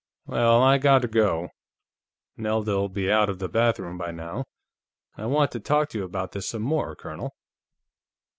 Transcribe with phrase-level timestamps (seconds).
[0.25, 1.49] "Well, I got to go;
[2.35, 4.45] Nelda'll be out of the bathroom by now.
[5.15, 7.35] I want to talk to you about this some more, Colonel."